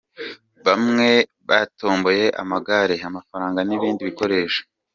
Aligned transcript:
Bamwe 0.65 1.09
batomboye 1.49 2.25
amagare, 2.41 2.95
amafaranga 3.09 3.59
n’ibindi 3.63 4.01
bikoresho. 4.09 4.61